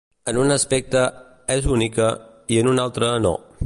En 0.31 0.37
un 0.43 0.53
aspecte 0.55 1.03
és 1.59 1.69
única, 1.77 2.09
i 2.57 2.61
en 2.65 2.75
un 2.75 2.87
altre, 2.87 3.17
no. 3.29 3.39